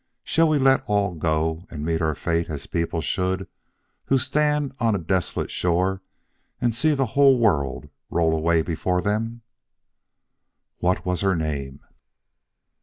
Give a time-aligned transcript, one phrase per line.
[0.23, 3.47] Shall we let all go and meet our fate as people should
[4.05, 6.01] who stand on a desolate shore
[6.59, 9.43] and see the whole world roll away from before them?"
[10.79, 11.81] _"What was her name?"